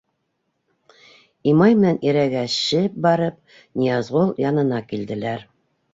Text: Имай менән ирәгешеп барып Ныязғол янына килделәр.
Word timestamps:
Имай 1.51 1.75
менән 1.83 2.01
ирәгешеп 2.09 2.95
барып 3.07 3.57
Ныязғол 3.83 4.37
янына 4.49 4.85
килделәр. 4.91 5.49